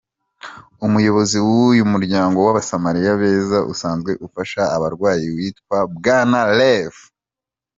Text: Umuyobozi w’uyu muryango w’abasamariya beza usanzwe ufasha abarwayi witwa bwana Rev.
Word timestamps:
Umuyobozi 0.85 1.37
w’uyu 1.47 1.83
muryango 1.93 2.37
w’abasamariya 2.45 3.11
beza 3.21 3.59
usanzwe 3.73 4.11
ufasha 4.27 4.61
abarwayi 4.75 5.25
witwa 5.35 5.77
bwana 5.95 6.39
Rev. 6.59 6.95